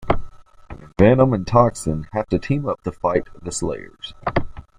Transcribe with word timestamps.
Venom 0.97 1.31
and 1.31 1.45
Toxin 1.45 2.07
have 2.11 2.25
to 2.29 2.39
team 2.39 2.67
up 2.67 2.81
to 2.85 2.91
fight 2.91 3.27
the 3.43 3.51
"slayers". 3.51 4.15